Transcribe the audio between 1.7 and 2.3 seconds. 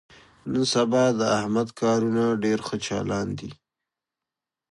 کارونه